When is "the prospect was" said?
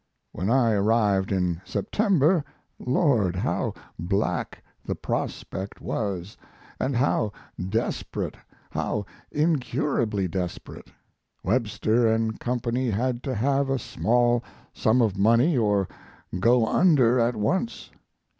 4.83-6.35